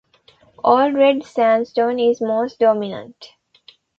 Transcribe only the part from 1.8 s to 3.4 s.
is most dominant.